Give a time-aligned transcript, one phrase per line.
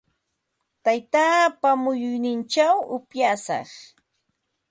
[0.83, 3.69] Taytaapa muyunninchaw upyashaq.